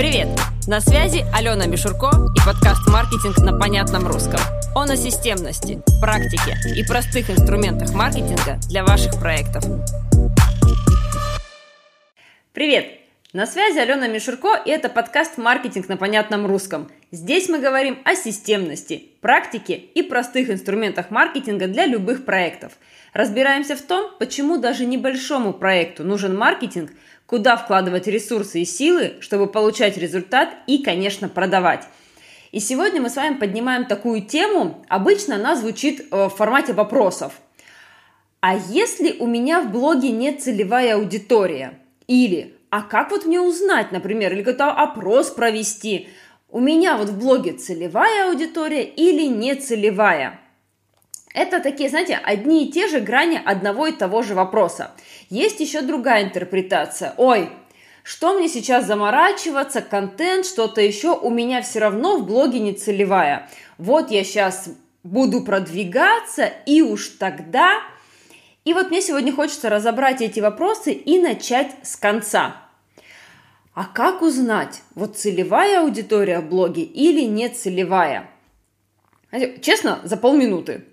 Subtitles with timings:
[0.00, 0.28] Привет!
[0.66, 4.40] На связи Алена Мишурко и подкаст «Маркетинг на понятном русском».
[4.74, 9.62] Он о системности, практике и простых инструментах маркетинга для ваших проектов.
[12.54, 12.99] Привет!
[13.32, 16.90] На связи Алена Мишурко, и это подкаст «Маркетинг на понятном русском».
[17.12, 22.72] Здесь мы говорим о системности, практике и простых инструментах маркетинга для любых проектов.
[23.12, 26.90] Разбираемся в том, почему даже небольшому проекту нужен маркетинг,
[27.26, 31.86] куда вкладывать ресурсы и силы, чтобы получать результат и, конечно, продавать.
[32.50, 37.34] И сегодня мы с вами поднимаем такую тему, обычно она звучит э, в формате вопросов.
[38.40, 41.78] А если у меня в блоге нет целевая аудитория?
[42.08, 46.08] Или а как вот мне узнать, например, или какой-то опрос провести,
[46.48, 50.40] у меня вот в блоге целевая аудитория или не целевая?
[51.34, 54.92] Это такие, знаете, одни и те же грани одного и того же вопроса.
[55.28, 57.14] Есть еще другая интерпретация.
[57.16, 57.50] Ой,
[58.04, 63.48] что мне сейчас заморачиваться, контент, что-то еще, у меня все равно в блоге не целевая.
[63.78, 64.70] Вот я сейчас
[65.02, 67.80] буду продвигаться, и уж тогда
[68.64, 72.56] и вот мне сегодня хочется разобрать эти вопросы и начать с конца.
[73.80, 78.28] А как узнать, вот целевая аудитория в блоге или не целевая?
[79.62, 80.84] Честно, за полминуты.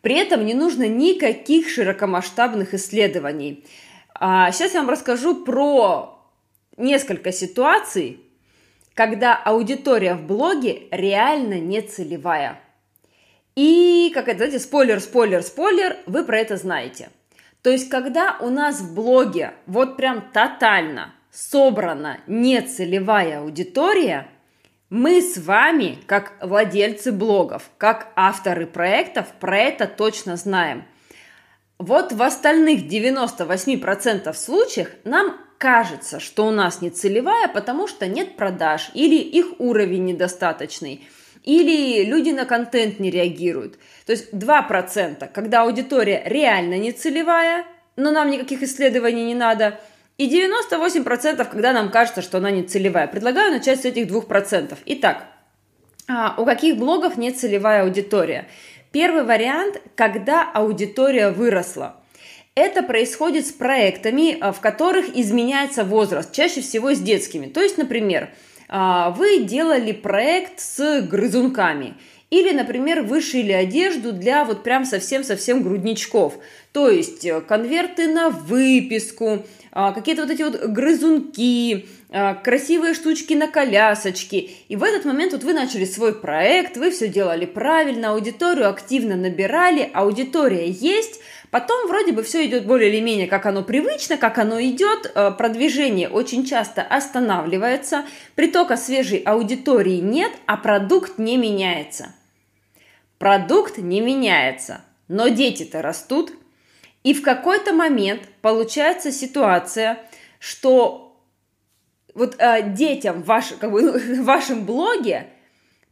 [0.00, 3.64] При этом не нужно никаких широкомасштабных исследований.
[4.16, 6.18] А сейчас я вам расскажу про
[6.76, 8.18] несколько ситуаций,
[8.94, 12.58] когда аудитория в блоге реально не целевая.
[13.54, 17.10] И, как это, знаете, спойлер, спойлер, спойлер, вы про это знаете.
[17.62, 24.28] То есть, когда у нас в блоге вот прям тотально собрана нецелевая аудитория,
[24.90, 30.84] мы с вами, как владельцы блогов, как авторы проектов, про это точно знаем.
[31.78, 38.36] Вот в остальных 98% случаях нам кажется, что у нас не целевая, потому что нет
[38.36, 41.06] продаж или их уровень недостаточный–
[41.44, 43.78] или люди на контент не реагируют.
[44.06, 47.66] То есть 2%, когда аудитория реально не целевая,
[47.96, 49.80] но нам никаких исследований не надо,
[50.18, 53.06] и 98%, когда нам кажется, что она не целевая.
[53.06, 54.78] Предлагаю начать с этих 2%.
[54.86, 55.26] Итак,
[56.08, 58.48] а, у каких блогов не целевая аудитория?
[58.90, 61.96] Первый вариант, когда аудитория выросла.
[62.54, 67.46] Это происходит с проектами, а, в которых изменяется возраст, чаще всего с детскими.
[67.46, 68.30] То есть, например,
[68.68, 71.94] а, вы делали проект с грызунками.
[72.28, 76.38] Или, например, вы шили одежду для вот прям совсем-совсем грудничков.
[76.72, 83.48] То есть э, конверты на выписку, какие-то вот эти вот грызунки, а, красивые штучки на
[83.48, 84.50] колясочки.
[84.68, 89.16] И в этот момент вот вы начали свой проект, вы все делали правильно, аудиторию активно
[89.16, 91.20] набирали, аудитория есть,
[91.52, 95.12] Потом вроде бы все идет более или менее, как оно привычно, как оно идет.
[95.14, 102.14] Э, продвижение очень часто останавливается, притока свежей аудитории нет, а продукт не меняется.
[103.18, 106.32] Продукт не меняется, но дети-то растут.
[107.04, 109.98] И в какой-то момент получается ситуация,
[110.38, 111.20] что
[112.14, 115.28] вот э, детям в, ваш, как бы, вашем блоге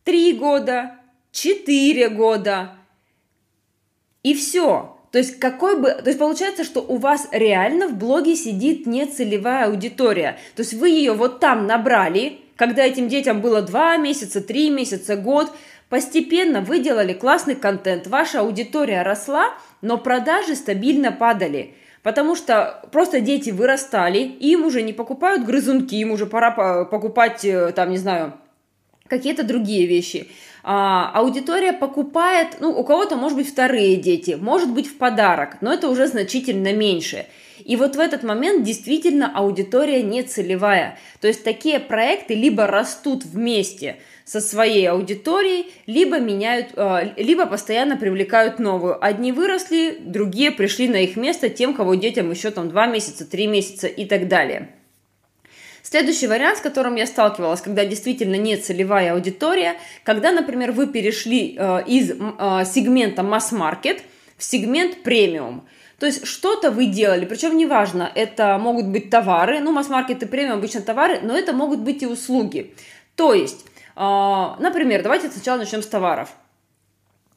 [0.04, 0.96] 3 года,
[1.32, 2.76] 4 года,
[4.22, 4.96] и все.
[5.10, 9.66] То есть какой бы, то есть получается, что у вас реально в блоге сидит нецелевая
[9.66, 10.38] аудитория.
[10.54, 15.16] То есть вы ее вот там набрали, когда этим детям было 2 месяца, 3 месяца,
[15.16, 15.50] год,
[15.90, 19.52] постепенно вы делали классный контент, ваша аудитория росла,
[19.82, 21.74] но продажи стабильно падали.
[22.02, 27.72] Потому что просто дети вырастали, им уже не покупают грызунки, им уже пора покупать, э,
[27.72, 28.32] там, не знаю,
[29.06, 30.28] какие-то другие вещи.
[30.62, 35.72] А, аудитория покупает, ну, у кого-то, может быть, вторые дети, может быть, в подарок, но
[35.72, 37.26] это уже значительно меньше.
[37.64, 40.98] И вот в этот момент действительно аудитория не целевая.
[41.20, 47.96] То есть такие проекты либо растут вместе со своей аудиторией, либо меняют, а, либо постоянно
[47.96, 49.04] привлекают новую.
[49.04, 53.46] Одни выросли, другие пришли на их место тем, кого детям еще там 2 месяца, 3
[53.46, 54.68] месяца и так далее.
[55.82, 61.56] Следующий вариант, с которым я сталкивалась, когда действительно не целевая аудитория, когда, например, вы перешли
[61.58, 62.14] э, из э,
[62.66, 64.02] сегмента масс-маркет
[64.36, 65.66] в сегмент премиум.
[65.98, 70.58] То есть что-то вы делали, причем неважно, это могут быть товары, ну масс-маркет и премиум
[70.58, 72.74] обычно товары, но это могут быть и услуги.
[73.16, 73.64] То есть,
[73.96, 76.30] э, например, давайте сначала начнем с товаров.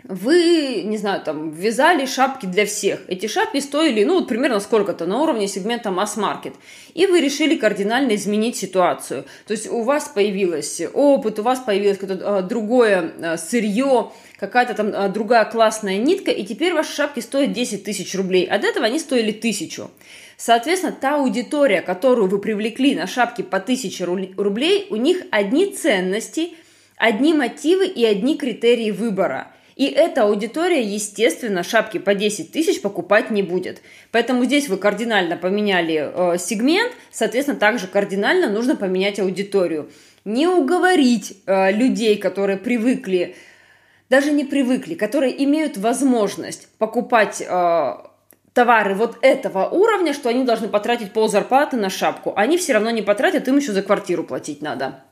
[0.03, 2.99] Вы, не знаю, там, вязали шапки для всех.
[3.07, 6.55] Эти шапки стоили, ну, вот примерно сколько-то на уровне сегмента масс-маркет.
[6.93, 9.23] И вы решили кардинально изменить ситуацию.
[9.47, 14.73] То есть у вас появилось опыт, у вас появилось какое-то а, другое а, сырье, какая-то
[14.73, 18.47] там а, другая классная нитка, и теперь ваши шапки стоят 10 тысяч рублей.
[18.47, 19.89] До этого они стоили тысячу.
[20.35, 24.05] Соответственно, та аудитория, которую вы привлекли на шапки по 1000
[24.35, 26.55] рублей, у них одни ценности,
[26.97, 33.31] одни мотивы и одни критерии выбора– и эта аудитория, естественно, шапки по 10 тысяч покупать
[33.31, 33.81] не будет.
[34.11, 39.89] Поэтому здесь вы кардинально поменяли э, сегмент, соответственно, также кардинально нужно поменять аудиторию.
[40.25, 43.35] Не уговорить э, людей, которые привыкли,
[44.09, 47.93] даже не привыкли, которые имеют возможность покупать э,
[48.53, 52.33] товары вот этого уровня, что они должны потратить пол зарплаты на шапку.
[52.35, 55.03] Они все равно не потратят, им еще за квартиру платить надо.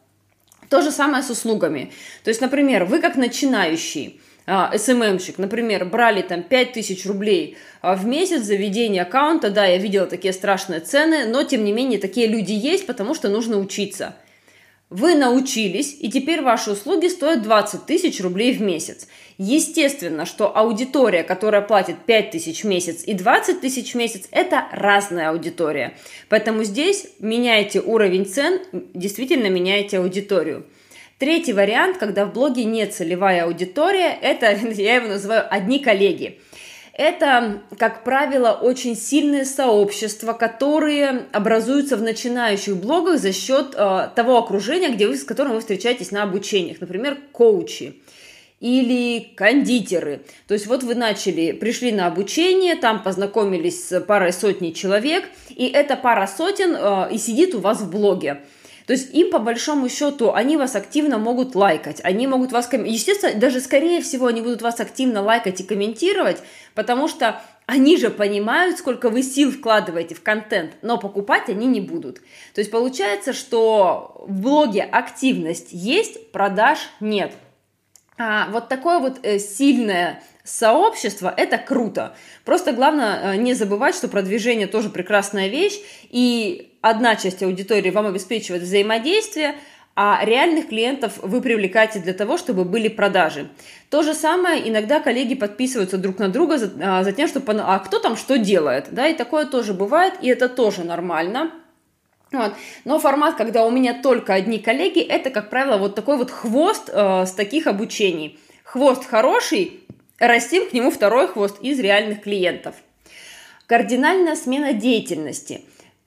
[0.69, 1.91] То же самое с услугами.
[2.23, 8.41] То есть, например, вы как начинающий– СММщик, например, брали там 5000 рублей а, в месяц
[8.43, 12.53] за ведение аккаунта, да, я видела такие страшные цены, но тем не менее такие люди
[12.53, 14.15] есть, потому что нужно учиться.
[14.91, 19.07] Вы научились, и теперь ваши услуги стоят 20 тысяч рублей в месяц.
[19.37, 24.67] Естественно, что аудитория, которая платит 5 тысяч в месяц и 20 тысяч в месяц, это
[24.73, 25.97] разная аудитория.
[26.27, 28.59] Поэтому здесь меняйте уровень цен,
[28.93, 30.65] действительно меняйте аудиторию.
[31.21, 36.39] Третий вариант, когда в блоге нет целевая аудитория, это, я его называю «одни коллеги».
[36.93, 44.39] Это, как правило, очень сильные сообщества, которые образуются в начинающих блогах за счет э, того
[44.39, 46.81] окружения, где вы, с которым вы встречаетесь на обучениях.
[46.81, 48.01] Например, коучи
[48.59, 50.21] или кондитеры.
[50.47, 55.67] То есть вот вы начали, пришли на обучение, там познакомились с парой сотней человек, и
[55.67, 58.41] эта пара сотен э, и сидит у вас в блоге.
[58.87, 63.33] То есть им по большому счету они вас активно могут лайкать, они могут вас, естественно,
[63.39, 66.37] даже скорее всего они будут вас активно лайкать и комментировать,
[66.73, 71.79] потому что они же понимают, сколько вы сил вкладываете в контент, но покупать они не
[71.79, 72.17] будут.
[72.53, 77.33] То есть получается, что в блоге активность есть, продаж нет.
[78.17, 82.15] А вот такое вот э, сильное сообщество– это круто.
[82.45, 85.79] Просто главное э, не забывать, что продвижение тоже прекрасная вещь,
[86.09, 89.55] и одна часть аудитории вам обеспечивает взаимодействие,
[89.95, 93.49] а реальных клиентов вы привлекаете для того, чтобы были продажи.
[93.89, 97.77] То же самое, иногда коллеги подписываются друг на друга за, а, за тем, чтобы, а
[97.79, 101.51] кто там что делает, да, и такое тоже бывает, и это тоже нормально.
[102.31, 102.53] Вот.
[102.85, 106.89] Но формат, когда у меня только одни коллеги, это, как правило, вот такой вот хвост
[106.89, 108.39] э, с таких обучений.
[108.63, 109.80] Хвост хороший,
[110.27, 112.75] растим к нему второй хвост из реальных клиентов.
[113.67, 115.61] Кардинальная смена деятельности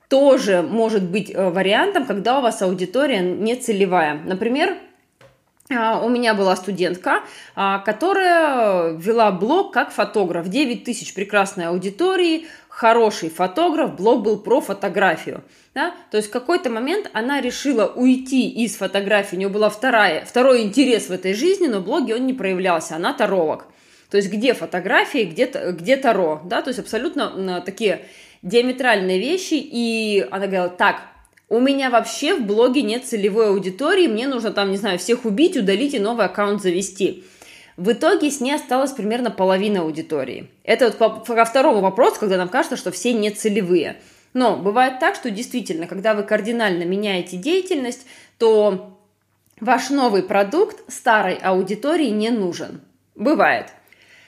[0.09, 4.21] тоже может быть э, вариантом, когда у вас аудитория не целевая.
[4.25, 4.77] Например,
[5.71, 7.23] а, у меня была студентка,
[7.57, 10.49] а, которая вела блог как фотограф.
[10.49, 15.43] 9 тысяч прекрасной аудитории, хороший фотограф, блог был про фотографию.
[15.75, 15.95] Да?
[16.11, 21.09] То есть в какой-то момент она решила уйти из фотографии, у нее вторая, второй интерес
[21.09, 23.67] в этой жизни, но в блоге он не проявлялся, она таролог.
[24.15, 28.03] То есть где фотографии, где, где таро, да, то есть абсолютно такие
[28.43, 31.03] диаметральные вещи, и она говорила, так,
[31.49, 35.57] у меня вообще в блоге нет целевой аудитории, мне нужно там, не знаю, всех убить,
[35.57, 37.25] удалить и новый аккаунт завести.
[37.77, 40.49] В итоге с ней осталась примерно половина аудитории.
[40.63, 43.97] Это вот по второму вопросу, когда нам кажется, что все не целевые.
[44.33, 48.07] Но бывает так, что действительно, когда вы кардинально меняете деятельность,
[48.39, 48.97] то
[49.59, 52.81] ваш новый продукт старой аудитории не нужен.
[53.17, 53.73] Бывает.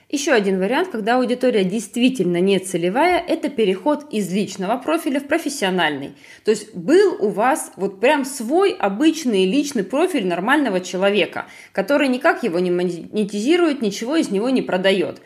[0.08, 6.14] Еще один вариант, когда аудитория действительно не целевая, это переход из личного профиля в профессиональный.
[6.44, 12.44] То есть был у вас вот прям свой обычный личный профиль нормального человека, который никак
[12.44, 15.20] его не монетизирует, ничего из него не продает.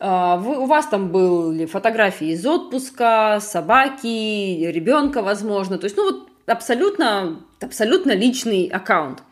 [0.00, 5.78] А, у вас там были фотографии из отпуска, собаки, ребенка, возможно.
[5.78, 9.22] То есть, ну вот абсолютно, абсолютно личный аккаунт.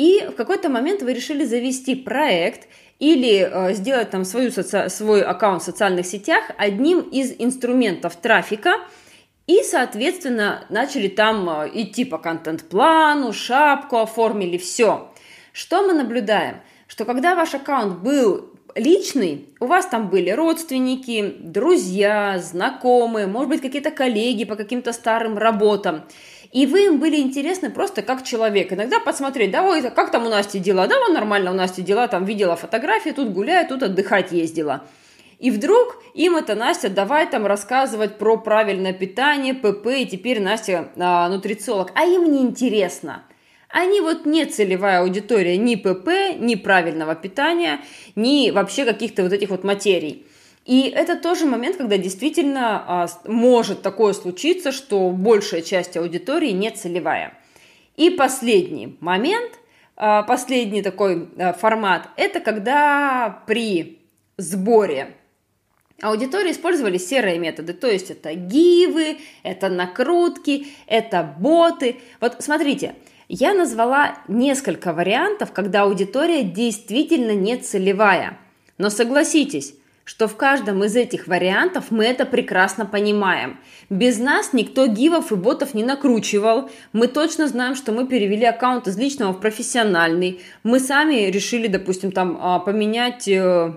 [0.00, 2.68] И в какой-то момент вы решили завести проект–
[3.00, 4.88] или э, сделать там свою соци...
[4.88, 8.74] свой аккаунт в социальных сетях одним из инструментов трафика,
[9.46, 15.10] и, соответственно, начали там э, идти по контент-плану, шапку оформили, все.
[15.52, 16.60] Что мы наблюдаем?
[16.86, 23.60] Что когда ваш аккаунт был личный, у вас там были родственники, друзья, знакомые, может быть,
[23.60, 26.02] какие-то коллеги по каким-то старым работам–
[26.52, 28.72] и вы им были интересны просто как человек.
[28.72, 30.88] Иногда посмотреть, да, ой, как там у Насти дела?
[30.88, 34.82] Да, вон нормально у Насти дела, там видела фотографии, тут гуляет, тут отдыхать ездила.
[35.38, 40.90] И вдруг им это Настя, давай там рассказывать про правильное питание, ПП, и теперь Настя
[40.98, 41.92] а, нутрициолог.
[41.94, 43.22] А им не интересно.
[43.72, 47.80] Они вот не целевая аудитория ни ПП, ни правильного питания,
[48.16, 50.26] ни вообще каких-то вот этих вот материй.
[50.66, 56.70] И это тоже момент, когда действительно а, может такое случиться, что большая часть аудитории не
[56.70, 57.38] целевая.
[57.96, 59.52] И последний момент,
[59.96, 64.00] а, последний такой а, формат, это когда при
[64.36, 65.14] сборе
[66.02, 71.96] аудитории использовали серые методы, то есть это гивы, это накрутки, это боты.
[72.20, 72.94] Вот смотрите,
[73.32, 78.36] я назвала несколько вариантов, когда аудитория действительно не целевая.
[78.76, 83.60] Но согласитесь, что в каждом из этих вариантов мы это прекрасно понимаем.
[83.88, 86.70] Без нас никто гивов и ботов не накручивал.
[86.92, 90.40] Мы точно знаем, что мы перевели аккаунт из личного в профессиональный.
[90.64, 93.74] Мы сами решили, допустим, там а, поменять э,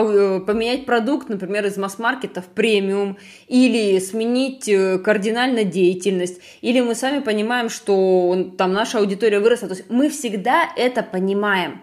[0.00, 7.20] поменять продукт, например, из масс-маркета в премиум, или сменить э, кардинально деятельность, или мы сами
[7.20, 9.68] понимаем, что там наша аудитория выросла.
[9.68, 11.82] То есть мы всегда это понимаем.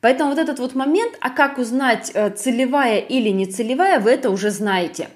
[0.00, 4.30] Поэтому вот этот вот момент, а как узнать, э, целевая или не целевая, вы это
[4.30, 5.08] уже знаете.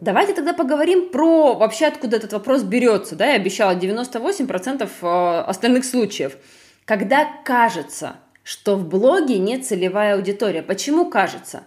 [0.00, 3.16] Давайте тогда поговорим про вообще, откуда этот вопрос берется.
[3.16, 6.36] Да, я обещала 98% э, остальных случаев.
[6.84, 8.16] Когда кажется,
[8.48, 10.62] что в блоге не целевая аудитория.
[10.62, 11.64] Почему кажется?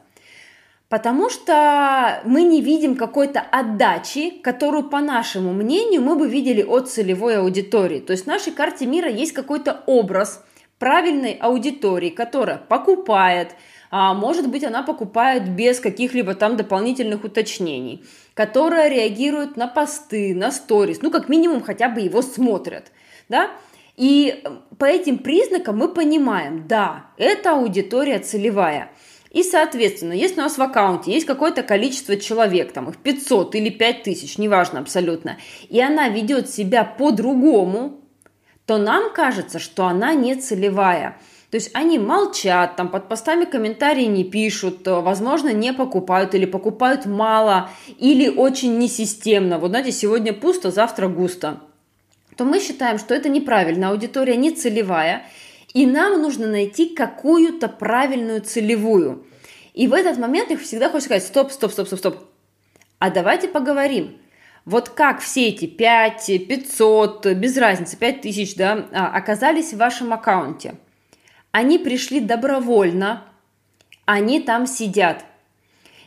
[0.89, 6.89] Потому что мы не видим какой-то отдачи, которую, по нашему мнению, мы бы видели от
[6.89, 7.99] целевой аудитории.
[7.99, 10.43] То есть в нашей карте мира есть какой-то образ–
[10.81, 13.49] правильной аудитории, которая покупает,
[13.91, 20.51] а может быть, она покупает без каких-либо там дополнительных уточнений, которая реагирует на посты, на
[20.51, 22.91] сторис, ну, как минимум, хотя бы его смотрят,
[23.29, 23.51] да,
[24.01, 24.43] и
[24.79, 28.89] по этим признакам мы понимаем, да, это аудитория целевая.
[29.29, 33.69] И, соответственно, если у нас в аккаунте есть какое-то количество человек, там их 500 или
[33.69, 35.37] 5000, неважно абсолютно,
[35.69, 38.01] и она ведет себя по-другому,
[38.65, 41.19] то нам кажется, что она не целевая.
[41.51, 47.05] То есть они молчат, там под постами комментарии не пишут, возможно, не покупают или покупают
[47.05, 49.59] мало, или очень несистемно.
[49.59, 51.61] Вот знаете, сегодня пусто, завтра густо.
[52.37, 55.25] То мы считаем, что это неправильно, аудитория не целевая,
[55.73, 59.25] и нам нужно найти какую-то правильную целевую.
[59.73, 62.17] И в этот момент их всегда хочется сказать, стоп, стоп, стоп, стоп, стоп.
[62.99, 64.17] А давайте поговорим,
[64.65, 70.75] вот как все эти 5, 500, без разницы, 5000, да, а, оказались в вашем аккаунте?
[71.51, 73.23] Они пришли добровольно,
[74.05, 75.25] они там сидят.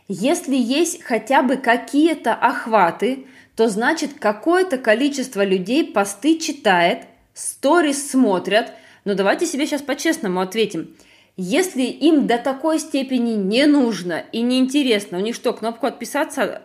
[0.06, 7.02] Если есть хотя бы какие-то охваты, то значит какое-то количество людей посты читает,
[7.34, 8.72] сторис смотрят.
[9.04, 10.96] Но давайте себе сейчас по-честному ответим.
[11.36, 16.62] Если им до такой степени не нужно и неинтересно, у них что, кнопку «Отписаться»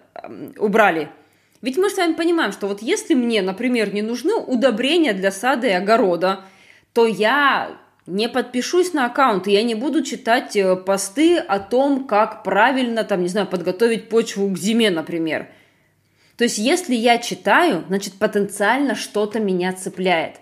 [0.58, 1.10] убрали–
[1.62, 5.68] ведь мы с вами понимаем, что вот если мне, например, не нужны удобрения для сада
[5.68, 6.42] и огорода,
[6.94, 12.44] то я не подпишусь на аккаунт, я не буду читать э, посты о том, как
[12.44, 15.50] правильно, там, не знаю, подготовить почву к зиме, например.
[16.40, 20.36] То есть, если я читаю, значит, потенциально что-то меня цепляет.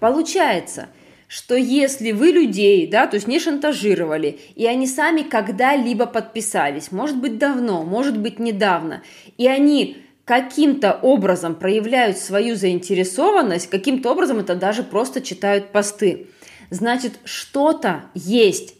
[0.00, 0.90] Получается,
[1.28, 7.16] что если вы людей, да, то есть не шантажировали, и они сами когда-либо подписались, может
[7.16, 9.02] быть давно, может быть недавно,
[9.38, 9.96] и они
[10.26, 16.26] каким-то образом проявляют свою заинтересованность, каким-то образом это даже просто читают посты.
[16.68, 18.74] Значит, что-то есть.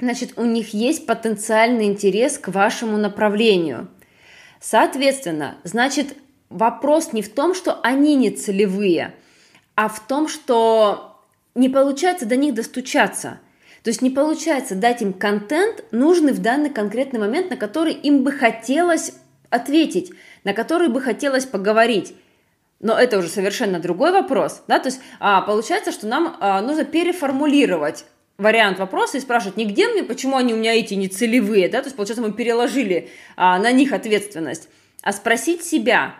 [0.00, 3.88] Значит, у них есть потенциальный интерес к вашему направлению.
[4.60, 6.16] Соответственно, значит,
[6.48, 9.14] вопрос не в том, что они не целевые,
[9.74, 11.20] а в том, что
[11.54, 13.40] не получается до них достучаться.
[13.82, 18.22] То есть не получается дать им контент, нужный в данный конкретный момент, на который им
[18.22, 19.12] бы хотелось
[19.48, 20.12] ответить
[20.44, 22.14] на который бы хотелось поговорить.
[22.80, 26.84] Но это уже совершенно другой вопрос, да, то есть а, получается, что нам а, нужно
[26.84, 28.06] переформулировать
[28.40, 31.80] вариант вопроса и спрашивать не где мне, почему они у меня эти не целевые, да,
[31.80, 34.68] то есть получается мы переложили а, на них ответственность,
[35.02, 36.14] а спросить себя,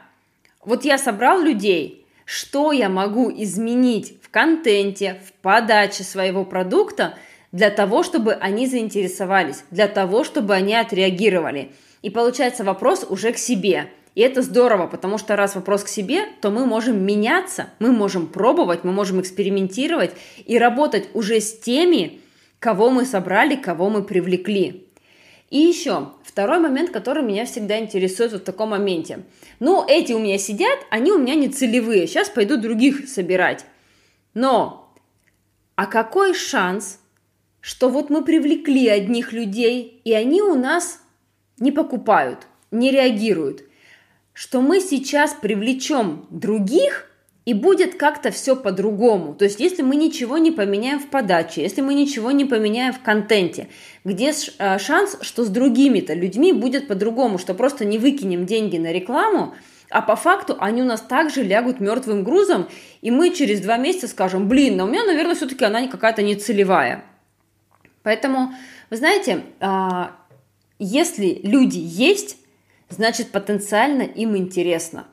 [0.64, 7.14] вот я собрал людей, что я могу изменить в контенте, в подаче своего продукта
[7.50, 11.72] для того, чтобы они заинтересовались, для того, чтобы они отреагировали.
[12.02, 16.26] И получается вопрос уже к себе– и это здорово, потому что раз вопрос к себе,
[16.40, 20.12] то мы можем меняться, мы можем пробовать, мы можем экспериментировать
[20.44, 22.20] и работать уже с теми,
[22.58, 24.86] кого мы собрали, кого мы привлекли.
[25.48, 29.24] И еще второй момент, который меня всегда интересует вот в таком моменте.
[29.58, 33.64] Ну, эти у меня сидят, они у меня не целевые, сейчас пойду других собирать.
[34.34, 34.92] Но,
[35.74, 37.00] а какой шанс,
[37.60, 41.00] что вот мы привлекли одних людей, и они у нас
[41.58, 43.64] не покупают, не реагируют?
[44.32, 47.10] Что мы сейчас привлечем других,
[47.46, 49.34] и будет как-то все по-другому.
[49.34, 53.00] То есть, если мы ничего не поменяем в подаче, если мы ничего не поменяем в
[53.00, 53.68] контенте,
[54.04, 58.92] где э, шанс, что с другими-то людьми будет по-другому, что просто не выкинем деньги на
[58.92, 59.54] рекламу,
[59.88, 62.68] а по факту они у нас также лягут мертвым грузом,
[63.00, 66.36] и мы через два месяца скажем, блин, но у меня, наверное, все-таки она какая-то не
[66.36, 67.04] целевая.
[68.02, 68.54] Поэтому,
[68.90, 70.12] вы знаете, а,
[70.78, 72.36] если люди есть,
[72.90, 75.06] значит потенциально им интересно.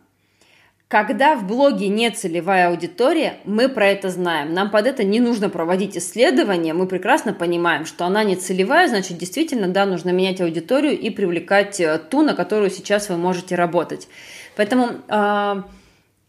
[0.88, 4.54] Когда в блоге не целевая аудитория, мы про это знаем.
[4.54, 6.74] Нам под это не нужно проводить исследования.
[6.74, 11.82] Мы прекрасно понимаем, что она не целевая, значит, действительно, да, нужно менять аудиторию и привлекать
[11.82, 14.08] э, ту, на которую сейчас вы можете работать.
[14.56, 15.66] Поэтому, а,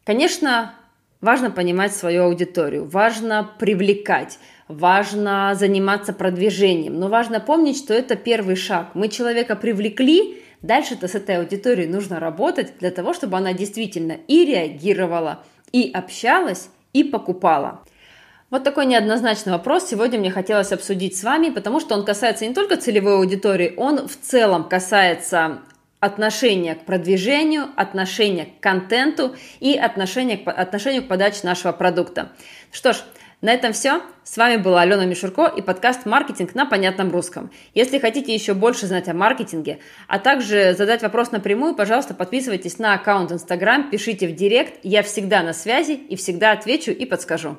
[0.04, 0.74] конечно,
[1.20, 8.56] важно понимать свою аудиторию, важно привлекать, важно заниматься продвижением, но важно помнить, что это первый
[8.56, 8.88] шаг.
[8.94, 14.44] Мы человека привлекли, дальше-то с этой аудиторией нужно работать для того, чтобы она действительно и
[14.44, 17.82] реагировала, и общалась, и покупала.
[18.50, 22.54] Вот такой неоднозначный вопрос сегодня мне хотелось обсудить с вами, потому что он касается не
[22.54, 25.58] только целевой аудитории, он в целом касается
[26.00, 32.32] отношение к продвижению, отношение к контенту и отношение к, отношению к подаче нашего продукта.
[32.70, 32.98] Что ж,
[33.40, 34.02] на этом все.
[34.24, 37.50] С вами была Алена Мишурко и подкаст «Маркетинг на понятном русском».
[37.74, 42.94] Если хотите еще больше знать о маркетинге, а также задать вопрос напрямую, пожалуйста, подписывайтесь на
[42.94, 44.80] аккаунт Инстаграм, пишите в директ.
[44.82, 47.56] Я всегда на связи и всегда отвечу и подскажу.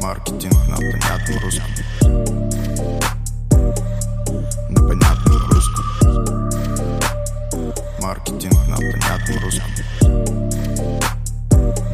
[0.00, 2.41] Маркетинг на понятном русском.
[8.12, 9.70] Маркетинг на понятном русском.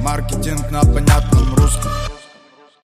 [0.02, 1.92] Маркетинг на понятном русском.